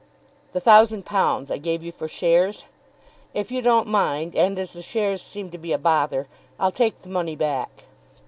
[0.53, 2.65] "The thousand pounds I gave you for shares.
[3.35, 6.27] If you don't mind, and as the shares seem to be a bother,
[6.59, 7.83] I'll take the money back."